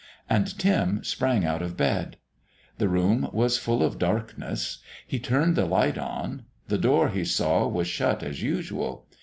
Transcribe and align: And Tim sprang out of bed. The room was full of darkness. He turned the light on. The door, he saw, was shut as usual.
And 0.27 0.57
Tim 0.57 1.03
sprang 1.03 1.45
out 1.45 1.61
of 1.61 1.77
bed. 1.77 2.17
The 2.79 2.89
room 2.89 3.29
was 3.31 3.59
full 3.59 3.83
of 3.83 3.99
darkness. 3.99 4.79
He 5.05 5.19
turned 5.19 5.55
the 5.55 5.65
light 5.67 5.99
on. 5.99 6.45
The 6.69 6.79
door, 6.79 7.09
he 7.09 7.23
saw, 7.23 7.67
was 7.67 7.85
shut 7.87 8.23
as 8.23 8.41
usual. 8.41 9.05